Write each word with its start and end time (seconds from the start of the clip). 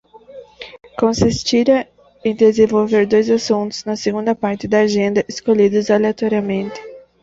Consistirá 0.97 1.85
em 2.25 2.35
desenvolver 2.35 3.05
dois 3.05 3.29
assuntos 3.29 3.85
na 3.85 3.95
segunda 3.95 4.33
parte 4.33 4.67
da 4.67 4.79
agenda, 4.79 5.23
escolhidos 5.29 5.91
aleatoriamente. 5.91 6.81